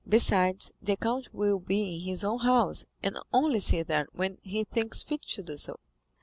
Besides, 0.09 0.73
the 0.81 0.97
count 0.97 1.31
will 1.31 1.59
be 1.59 1.97
in 1.99 1.99
his 2.01 2.23
own 2.23 2.39
house, 2.39 2.87
and 3.03 3.19
only 3.31 3.59
see 3.59 3.83
them 3.83 4.07
when 4.13 4.39
he 4.41 4.63
thinks 4.63 5.03
fit 5.03 5.21
to 5.35 5.43
do 5.43 5.57
so." 5.57 5.75